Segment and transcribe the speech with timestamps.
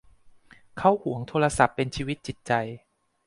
[0.77, 2.51] เขาหวงโทรศัพท์เป็นชีวิตจิตใจ